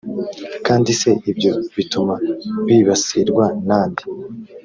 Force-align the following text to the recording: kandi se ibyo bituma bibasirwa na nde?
kandi 0.65 0.89
se 0.99 1.09
ibyo 1.31 1.51
bituma 1.75 2.15
bibasirwa 2.67 3.45
na 3.67 3.81
nde? 3.89 4.03